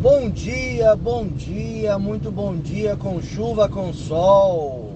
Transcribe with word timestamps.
Bom 0.00 0.30
dia, 0.30 0.94
bom 0.94 1.26
dia, 1.26 1.98
muito 1.98 2.30
bom 2.30 2.54
dia 2.54 2.94
com 2.94 3.20
chuva, 3.20 3.68
com 3.68 3.92
sol. 3.92 4.92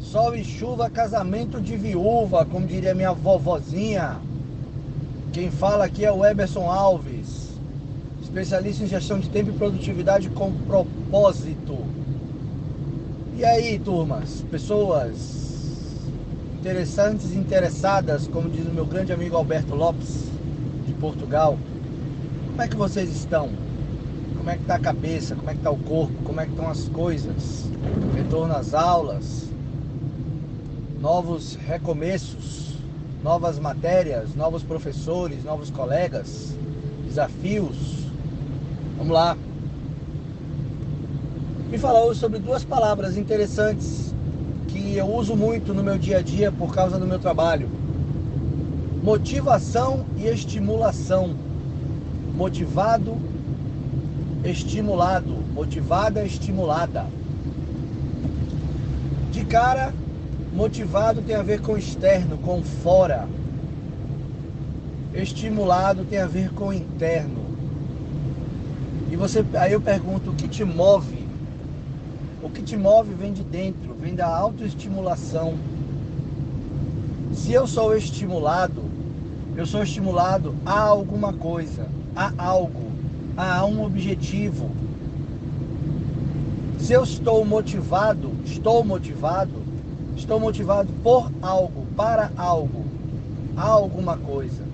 Sol 0.00 0.34
e 0.34 0.42
chuva, 0.42 0.88
casamento 0.88 1.60
de 1.60 1.76
viúva, 1.76 2.46
como 2.46 2.66
diria 2.66 2.94
minha 2.94 3.12
vovozinha. 3.12 4.16
Quem 5.34 5.50
fala 5.50 5.84
aqui 5.84 6.02
é 6.02 6.10
o 6.10 6.24
Eberson 6.24 6.70
Alves, 6.70 7.58
especialista 8.22 8.84
em 8.84 8.86
gestão 8.86 9.20
de 9.20 9.28
tempo 9.28 9.50
e 9.50 9.52
produtividade 9.52 10.30
com 10.30 10.50
propósito. 10.66 11.76
E 13.36 13.44
aí, 13.44 13.78
turmas, 13.78 14.42
pessoas 14.50 16.00
interessantes 16.58 17.34
e 17.34 17.36
interessadas, 17.36 18.26
como 18.26 18.48
diz 18.48 18.66
o 18.66 18.72
meu 18.72 18.86
grande 18.86 19.12
amigo 19.12 19.36
Alberto 19.36 19.74
Lopes, 19.74 20.24
de 20.86 20.94
Portugal, 20.94 21.58
como 22.46 22.62
é 22.62 22.66
que 22.66 22.76
vocês 22.76 23.14
estão? 23.14 23.67
Como 24.48 24.54
é 24.54 24.56
que 24.56 24.62
está 24.62 24.74
a 24.76 24.78
cabeça, 24.78 25.34
como 25.34 25.50
é 25.50 25.52
que 25.52 25.60
está 25.60 25.70
o 25.70 25.76
corpo, 25.76 26.14
como 26.24 26.40
é 26.40 26.46
que 26.46 26.52
estão 26.52 26.70
as 26.70 26.88
coisas, 26.88 27.66
retorno 28.14 28.54
às 28.54 28.72
aulas, 28.72 29.46
novos 30.98 31.54
recomeços, 31.56 32.78
novas 33.22 33.58
matérias, 33.58 34.34
novos 34.34 34.62
professores, 34.62 35.44
novos 35.44 35.68
colegas, 35.68 36.56
desafios. 37.04 38.06
Vamos 38.96 39.12
lá. 39.12 39.36
Me 41.68 41.76
falou 41.76 42.14
sobre 42.14 42.38
duas 42.38 42.64
palavras 42.64 43.18
interessantes 43.18 44.14
que 44.68 44.96
eu 44.96 45.14
uso 45.14 45.36
muito 45.36 45.74
no 45.74 45.84
meu 45.84 45.98
dia 45.98 46.18
a 46.18 46.22
dia 46.22 46.50
por 46.50 46.74
causa 46.74 46.98
do 46.98 47.06
meu 47.06 47.18
trabalho: 47.18 47.68
motivação 49.02 50.06
e 50.16 50.26
estimulação. 50.26 51.36
Motivado 52.34 53.18
estimulado, 54.44 55.34
motivada, 55.54 56.24
estimulada. 56.24 57.06
De 59.32 59.44
cara, 59.44 59.92
motivado 60.52 61.22
tem 61.22 61.36
a 61.36 61.42
ver 61.42 61.60
com 61.60 61.76
externo, 61.76 62.38
com 62.38 62.62
fora. 62.62 63.28
Estimulado 65.14 66.04
tem 66.04 66.18
a 66.18 66.26
ver 66.26 66.50
com 66.52 66.72
interno. 66.72 67.46
E 69.10 69.16
você, 69.16 69.44
aí 69.54 69.72
eu 69.72 69.80
pergunto, 69.80 70.30
o 70.30 70.34
que 70.34 70.46
te 70.46 70.64
move? 70.64 71.26
O 72.42 72.48
que 72.48 72.62
te 72.62 72.76
move 72.76 73.14
vem 73.14 73.32
de 73.32 73.42
dentro, 73.42 73.94
vem 73.94 74.14
da 74.14 74.26
autoestimulação. 74.26 75.54
Se 77.32 77.52
eu 77.52 77.66
sou 77.66 77.96
estimulado, 77.96 78.84
eu 79.56 79.66
sou 79.66 79.82
estimulado 79.82 80.54
a 80.64 80.78
alguma 80.78 81.32
coisa, 81.32 81.86
a 82.14 82.32
algo 82.36 82.97
a 83.38 83.64
um 83.64 83.84
objetivo. 83.84 84.68
Se 86.80 86.92
eu 86.92 87.04
estou 87.04 87.44
motivado, 87.44 88.32
estou 88.44 88.84
motivado, 88.84 89.62
estou 90.16 90.40
motivado 90.40 90.88
por 91.04 91.30
algo, 91.40 91.86
para 91.96 92.32
algo, 92.36 92.84
a 93.56 93.62
alguma 93.62 94.16
coisa. 94.16 94.64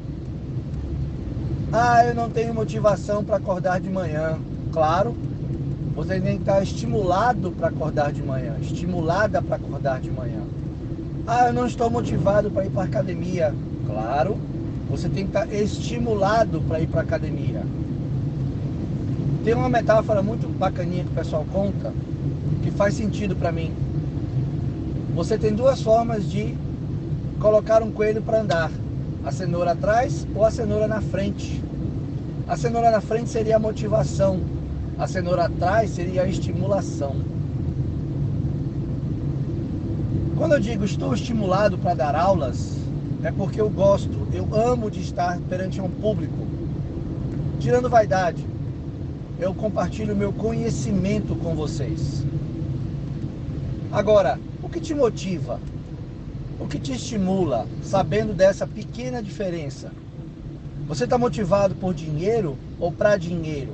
Ah, 1.71 2.07
eu 2.07 2.15
não 2.15 2.31
tenho 2.31 2.55
motivação 2.55 3.23
para 3.23 3.37
acordar 3.37 3.81
de 3.81 3.91
manhã. 3.91 4.39
Claro, 4.73 5.15
você 5.95 6.19
tem 6.19 6.37
que 6.37 6.43
estar 6.43 6.63
estimulado 6.63 7.51
para 7.51 7.69
acordar 7.69 8.13
de 8.13 8.23
manhã, 8.23 8.57
estimulada 8.63 9.43
para 9.43 9.57
acordar 9.57 10.01
de 10.01 10.11
manhã. 10.11 10.41
Ah, 11.27 11.49
eu 11.49 11.53
não 11.53 11.67
estou 11.67 11.91
motivado 11.91 12.51
para 12.51 12.65
ir 12.65 12.71
para 12.71 12.85
academia. 12.85 13.55
Claro, 13.87 14.39
você 14.89 15.09
tem 15.09 15.27
que 15.27 15.37
estar 15.37 15.53
estimulado 15.53 16.63
para 16.63 16.81
ir 16.81 16.87
para 16.87 17.03
academia. 17.03 17.63
Tem 19.45 19.53
uma 19.53 19.69
metáfora 19.69 20.23
muito 20.23 20.49
bacaninha 20.49 21.05
que 21.05 21.11
o 21.11 21.15
pessoal 21.15 21.45
conta, 21.53 21.93
que 22.63 22.71
faz 22.71 22.95
sentido 22.95 23.37
para 23.37 23.53
mim. 23.53 23.71
Você 25.15 25.37
tem 25.37 25.55
duas 25.55 25.83
formas 25.83 26.27
de 26.31 26.57
colocar 27.39 27.83
um 27.83 27.91
coelho 27.91 28.23
para 28.23 28.41
andar: 28.41 28.71
a 29.23 29.31
cenoura 29.31 29.73
atrás 29.73 30.27
ou 30.35 30.47
a 30.47 30.51
cenoura 30.51 30.89
na 30.89 31.03
frente. 31.03 31.63
A 32.49 32.57
cenoura 32.57 32.91
na 32.91 33.03
frente 33.03 33.29
seria 33.29 33.57
a 33.57 33.59
motivação, 33.59 34.41
a 34.99 35.07
cenoura 35.07 35.45
atrás 35.45 35.91
seria 35.91 36.23
a 36.23 36.27
estimulação. 36.27 37.15
Quando 40.39 40.53
eu 40.53 40.61
digo 40.61 40.87
estou 40.87 41.13
estimulado 41.13 41.77
para 41.77 41.93
dar 41.93 42.15
aulas, 42.15 42.79
é 43.23 43.31
porque 43.31 43.61
eu 43.61 43.69
gosto, 43.69 44.27
eu 44.33 44.49
amo 44.55 44.91
de 44.91 45.03
estar 45.03 45.39
perante 45.51 45.83
um 45.83 45.91
público. 45.91 46.47
Tirando 47.61 47.89
vaidade, 47.91 48.54
eu 49.39 49.55
compartilho 49.55 50.15
meu 50.15 50.33
conhecimento 50.33 51.35
com 51.37 51.55
vocês. 51.55 52.25
Agora, 53.91 54.39
o 54.63 54.69
que 54.69 54.81
te 54.81 54.95
motiva? 54.95 55.61
O 56.61 56.67
que 56.67 56.79
te 56.79 56.93
estimula, 56.93 57.67
sabendo 57.83 58.33
dessa 58.33 58.67
pequena 58.67 59.23
diferença? 59.23 59.91
Você 60.87 61.05
está 61.05 61.19
motivado 61.19 61.75
por 61.75 61.93
dinheiro 61.95 62.57
ou 62.79 62.93
para 62.93 63.17
dinheiro? 63.17 63.73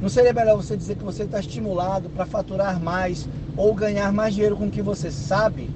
Não 0.00 0.08
seria 0.08 0.32
melhor 0.32 0.56
você 0.56 0.76
dizer 0.76 0.96
que 0.96 1.04
você 1.04 1.24
está 1.24 1.40
estimulado 1.40 2.08
para 2.08 2.24
faturar 2.24 2.80
mais 2.80 3.28
ou 3.56 3.74
ganhar 3.74 4.10
mais 4.12 4.34
dinheiro 4.34 4.56
com 4.56 4.66
o 4.66 4.70
que 4.70 4.80
você 4.80 5.10
sabe? 5.10 5.68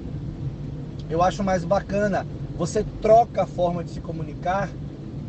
Eu 1.09 1.21
acho 1.21 1.43
mais 1.43 1.63
bacana. 1.63 2.25
Você 2.57 2.83
troca 3.01 3.43
a 3.43 3.47
forma 3.47 3.83
de 3.83 3.91
se 3.91 3.99
comunicar 3.99 4.69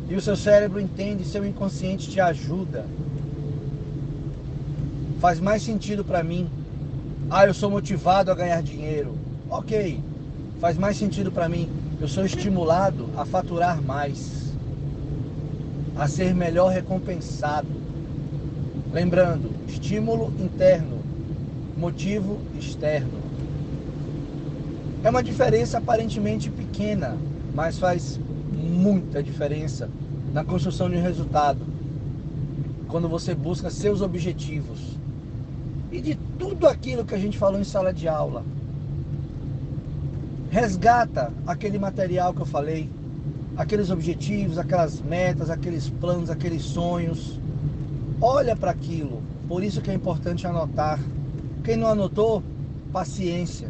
e 0.09 0.15
o 0.15 0.21
seu 0.21 0.35
cérebro 0.35 0.79
entende, 0.79 1.25
seu 1.25 1.45
inconsciente 1.45 2.09
te 2.09 2.19
ajuda. 2.19 2.85
Faz 5.19 5.39
mais 5.39 5.61
sentido 5.61 6.03
para 6.03 6.23
mim. 6.23 6.47
Ah, 7.29 7.45
eu 7.45 7.53
sou 7.53 7.69
motivado 7.69 8.31
a 8.31 8.35
ganhar 8.35 8.61
dinheiro. 8.63 9.15
Ok, 9.49 9.99
faz 10.61 10.77
mais 10.77 10.95
sentido 10.95 11.31
para 11.31 11.49
mim. 11.49 11.69
Eu 11.99 12.07
sou 12.07 12.23
estimulado 12.25 13.09
a 13.17 13.25
faturar 13.25 13.81
mais, 13.81 14.53
a 15.95 16.07
ser 16.07 16.33
melhor 16.33 16.71
recompensado. 16.71 17.67
Lembrando, 18.93 19.51
estímulo 19.67 20.33
interno, 20.39 20.99
motivo 21.75 22.39
externo. 22.57 23.19
É 25.03 25.09
uma 25.09 25.23
diferença 25.23 25.79
aparentemente 25.79 26.49
pequena, 26.49 27.17
mas 27.53 27.77
faz 27.77 28.19
muita 28.57 29.21
diferença 29.21 29.89
na 30.33 30.43
construção 30.43 30.89
de 30.89 30.97
um 30.97 31.01
resultado. 31.01 31.59
Quando 32.87 33.07
você 33.07 33.35
busca 33.35 33.69
seus 33.69 34.01
objetivos. 34.01 34.97
E 35.91 36.01
de 36.01 36.15
tudo 36.37 36.67
aquilo 36.67 37.05
que 37.05 37.15
a 37.15 37.17
gente 37.17 37.37
falou 37.37 37.59
em 37.59 37.63
sala 37.63 37.93
de 37.93 38.07
aula. 38.07 38.43
Resgata 40.49 41.31
aquele 41.45 41.77
material 41.77 42.33
que 42.33 42.41
eu 42.41 42.45
falei, 42.45 42.89
aqueles 43.55 43.89
objetivos, 43.89 44.57
aquelas 44.57 45.01
metas, 45.01 45.49
aqueles 45.49 45.89
planos, 45.89 46.29
aqueles 46.29 46.63
sonhos. 46.63 47.39
Olha 48.21 48.55
para 48.55 48.71
aquilo. 48.71 49.21
Por 49.47 49.63
isso 49.63 49.81
que 49.81 49.91
é 49.91 49.93
importante 49.93 50.47
anotar. 50.47 50.99
Quem 51.63 51.77
não 51.77 51.87
anotou, 51.87 52.41
paciência. 52.91 53.69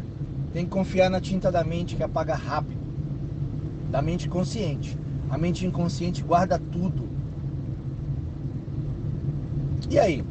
Tem 0.52 0.64
que 0.64 0.70
confiar 0.70 1.10
na 1.10 1.20
tinta 1.20 1.52
da 1.52 1.62
mente 1.62 1.94
que 1.94 2.02
apaga 2.02 2.34
rápido 2.34 2.77
da 3.90 4.02
mente 4.02 4.28
consciente. 4.28 4.98
A 5.30 5.36
mente 5.36 5.66
inconsciente 5.66 6.22
guarda 6.22 6.58
tudo. 6.58 7.08
E 9.90 9.98
aí? 9.98 10.24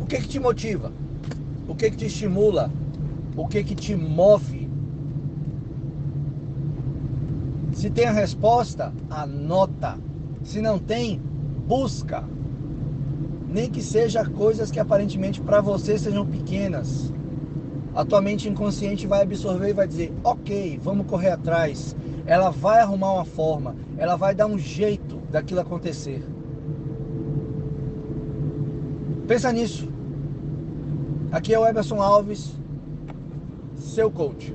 O 0.00 0.06
que 0.06 0.20
que 0.20 0.28
te 0.28 0.40
motiva? 0.40 0.92
O 1.68 1.74
que 1.74 1.90
que 1.90 1.96
te 1.96 2.06
estimula? 2.06 2.70
O 3.36 3.46
que 3.46 3.62
que 3.62 3.74
te 3.74 3.94
move? 3.94 4.70
Se 7.72 7.90
tem 7.90 8.06
a 8.06 8.12
resposta, 8.12 8.92
anota. 9.10 9.98
Se 10.44 10.60
não 10.60 10.78
tem, 10.78 11.20
busca. 11.66 12.24
Nem 13.48 13.70
que 13.70 13.82
seja 13.82 14.24
coisas 14.24 14.70
que 14.70 14.80
aparentemente 14.80 15.40
para 15.40 15.60
você 15.60 15.98
sejam 15.98 16.26
pequenas 16.26 17.12
a 17.94 18.04
tua 18.04 18.20
mente 18.20 18.48
inconsciente 18.48 19.06
vai 19.06 19.22
absorver 19.22 19.70
e 19.70 19.72
vai 19.72 19.86
dizer: 19.86 20.12
ok, 20.24 20.78
vamos 20.82 21.06
correr 21.06 21.30
atrás. 21.30 21.94
Ela 22.24 22.50
vai 22.50 22.80
arrumar 22.80 23.14
uma 23.14 23.24
forma, 23.24 23.74
ela 23.98 24.16
vai 24.16 24.34
dar 24.34 24.46
um 24.46 24.58
jeito 24.58 25.16
daquilo 25.30 25.60
acontecer. 25.60 26.24
Pensa 29.26 29.52
nisso. 29.52 29.88
Aqui 31.30 31.54
é 31.54 31.58
o 31.58 31.66
Emerson 31.66 32.00
Alves, 32.00 32.52
seu 33.76 34.10
coach. 34.10 34.54